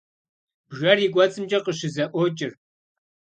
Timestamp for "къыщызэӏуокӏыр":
1.65-2.51